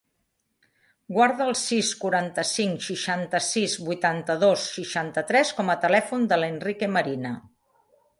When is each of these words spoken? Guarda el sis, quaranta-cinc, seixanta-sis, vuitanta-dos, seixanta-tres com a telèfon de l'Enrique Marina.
Guarda 1.17 1.47
el 1.49 1.57
sis, 1.63 1.91
quaranta-cinc, 2.03 2.79
seixanta-sis, 2.85 3.75
vuitanta-dos, 3.89 4.63
seixanta-tres 4.79 5.53
com 5.59 5.71
a 5.75 5.77
telèfon 5.85 6.27
de 6.33 6.41
l'Enrique 6.41 6.91
Marina. 6.97 7.35